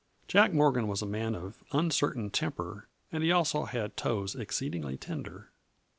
Jack 0.27 0.51
Morgan 0.51 0.87
was 0.87 1.03
a 1.03 1.05
man 1.05 1.35
of 1.35 1.63
uncertain 1.73 2.31
temper 2.31 2.87
and 3.11 3.21
he 3.21 3.31
also 3.31 3.65
had 3.65 3.95
toes 3.95 4.33
exceedingly 4.33 4.97
tender. 4.97 5.51